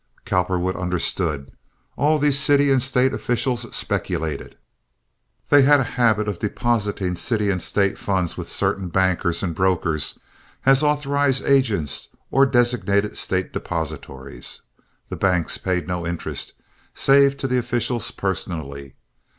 Cowperwood 0.25 0.75
understood. 0.75 1.51
All 1.95 2.17
these 2.17 2.39
city 2.39 2.71
and 2.71 2.81
State 2.81 3.13
officials 3.13 3.67
speculated. 3.75 4.57
They 5.49 5.61
had 5.61 5.79
a 5.79 5.83
habit 5.93 6.27
of 6.27 6.39
depositing 6.39 7.15
city 7.15 7.51
and 7.51 7.61
State 7.61 7.99
funds 7.99 8.35
with 8.35 8.49
certain 8.49 8.89
bankers 8.89 9.43
and 9.43 9.53
brokers 9.53 10.17
as 10.65 10.81
authorized 10.81 11.45
agents 11.45 12.07
or 12.31 12.47
designated 12.47 13.15
State 13.15 13.53
depositories. 13.53 14.61
The 15.09 15.17
banks 15.17 15.59
paid 15.59 15.87
no 15.87 16.07
interest—save 16.07 17.37
to 17.37 17.47
the 17.47 17.59
officials 17.59 18.09
personally. 18.09 18.95